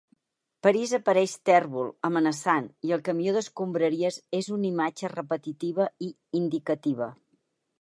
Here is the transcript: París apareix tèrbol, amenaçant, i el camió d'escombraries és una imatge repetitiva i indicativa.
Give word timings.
París 0.67 0.93
apareix 0.97 1.33
tèrbol, 1.49 1.91
amenaçant, 2.09 2.69
i 2.89 2.95
el 2.97 3.03
camió 3.09 3.35
d'escombraries 3.35 4.19
és 4.39 4.49
una 4.59 4.67
imatge 4.73 5.13
repetitiva 5.15 5.89
i 6.07 6.11
indicativa. 6.41 7.11